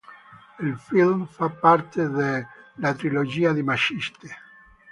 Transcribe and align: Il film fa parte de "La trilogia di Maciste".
Il 0.63 0.75
film 0.79 1.27
fa 1.27 1.49
parte 1.49 1.99
de 2.09 2.43
"La 2.79 2.95
trilogia 2.95 3.53
di 3.53 3.61
Maciste". 3.61 4.29